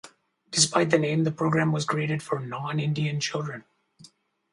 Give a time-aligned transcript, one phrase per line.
[0.49, 3.65] Despite the name, the program was created for non-Indian children.